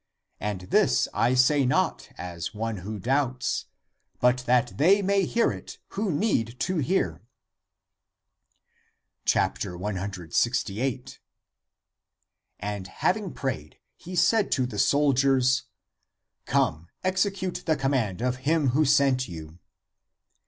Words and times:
And 0.39 0.61
this 0.61 1.07
I 1.13 1.35
say 1.35 1.63
not 1.63 2.09
as 2.17 2.55
one 2.55 2.77
who 2.77 2.97
doubts, 2.97 3.65
but 4.19 4.37
that 4.47 4.75
they 4.79 5.03
may 5.03 5.25
hear 5.27 5.51
it 5.51 5.77
who 5.89 6.11
need 6.11 6.59
to 6.61 6.77
hear." 6.77 7.21
168. 9.31 11.19
And 12.59 12.87
having 12.87 13.31
prayed, 13.31 13.77
he 13.95 14.15
said 14.15 14.51
to 14.53 14.65
the 14.65 14.79
soldiers, 14.79 15.65
'* 16.03 16.45
Come, 16.47 16.87
execute 17.03 17.61
the 17.67 17.77
command 17.77 18.21
of 18.23 18.37
him 18.37 18.69
who 18.69 18.83
sent 18.85 19.27
you 19.27 19.59